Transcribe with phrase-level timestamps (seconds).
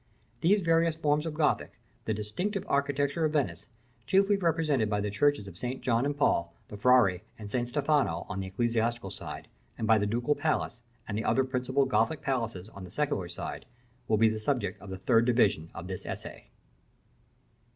[0.39, 1.73] These various forms of Gothic,
[2.05, 3.67] the distinctive architecture of Venice,
[4.07, 5.79] chiefly represented by the churches of St.
[5.83, 10.07] John and Paul, the Frari, and San Stefano, on the ecclesiastical side, and by the
[10.07, 13.67] Ducal palace, and the other principal Gothic palaces, on the secular side,
[14.07, 16.49] will be the subject of the third division of the essay.